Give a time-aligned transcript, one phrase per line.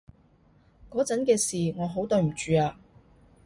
[0.89, 2.79] 嗰陣嘅事，我好對唔住啊